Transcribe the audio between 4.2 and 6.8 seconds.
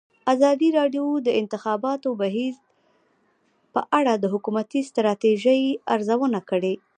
حکومتي ستراتیژۍ ارزونه کړې.